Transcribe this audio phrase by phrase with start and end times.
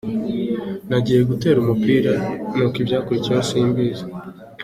[0.89, 2.13] "Nagiye gutera umupira
[2.55, 4.05] nuko ibyakurikiyeho simbizi.